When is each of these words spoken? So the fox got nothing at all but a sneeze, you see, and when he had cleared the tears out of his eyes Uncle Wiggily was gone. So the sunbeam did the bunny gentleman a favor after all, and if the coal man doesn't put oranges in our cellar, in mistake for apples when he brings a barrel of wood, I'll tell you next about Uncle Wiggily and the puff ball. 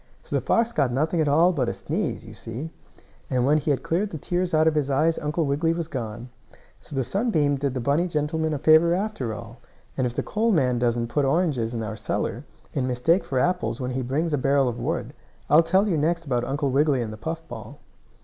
So 0.23 0.35
the 0.35 0.41
fox 0.41 0.73
got 0.73 0.91
nothing 0.91 1.21
at 1.21 1.27
all 1.27 1.53
but 1.53 1.69
a 1.69 1.75
sneeze, 1.75 2.25
you 2.25 2.33
see, 2.33 2.71
and 3.29 3.45
when 3.45 3.59
he 3.59 3.69
had 3.69 3.83
cleared 3.83 4.09
the 4.09 4.17
tears 4.17 4.51
out 4.51 4.67
of 4.67 4.73
his 4.73 4.89
eyes 4.89 5.19
Uncle 5.19 5.45
Wiggily 5.45 5.73
was 5.73 5.87
gone. 5.87 6.29
So 6.79 6.95
the 6.95 7.03
sunbeam 7.03 7.55
did 7.55 7.75
the 7.75 7.81
bunny 7.85 8.07
gentleman 8.07 8.51
a 8.51 8.57
favor 8.57 8.95
after 8.95 9.31
all, 9.31 9.59
and 9.95 10.07
if 10.07 10.15
the 10.15 10.23
coal 10.23 10.51
man 10.51 10.79
doesn't 10.79 11.09
put 11.09 11.23
oranges 11.23 11.75
in 11.75 11.83
our 11.83 11.95
cellar, 11.95 12.43
in 12.73 12.87
mistake 12.87 13.23
for 13.23 13.37
apples 13.37 13.79
when 13.79 13.91
he 13.91 14.01
brings 14.01 14.33
a 14.33 14.39
barrel 14.39 14.67
of 14.67 14.79
wood, 14.79 15.13
I'll 15.51 15.61
tell 15.61 15.87
you 15.87 15.99
next 15.99 16.25
about 16.25 16.45
Uncle 16.45 16.71
Wiggily 16.71 17.03
and 17.03 17.13
the 17.13 17.17
puff 17.17 17.47
ball. 17.47 17.77